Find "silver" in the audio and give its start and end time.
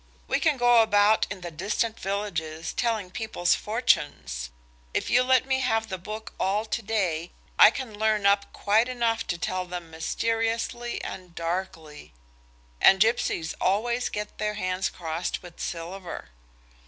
15.59-16.29